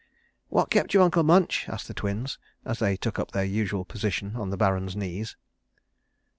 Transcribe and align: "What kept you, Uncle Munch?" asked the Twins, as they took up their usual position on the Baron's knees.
"What 0.49 0.71
kept 0.71 0.95
you, 0.95 1.03
Uncle 1.03 1.21
Munch?" 1.21 1.69
asked 1.69 1.87
the 1.87 1.93
Twins, 1.93 2.39
as 2.65 2.79
they 2.79 2.97
took 2.97 3.19
up 3.19 3.33
their 3.33 3.45
usual 3.45 3.85
position 3.85 4.35
on 4.35 4.49
the 4.49 4.57
Baron's 4.57 4.95
knees. 4.95 5.35